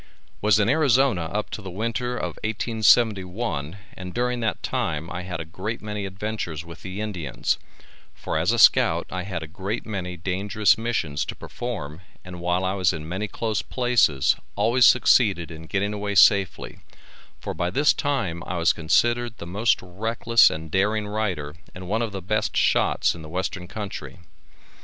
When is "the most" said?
19.37-19.79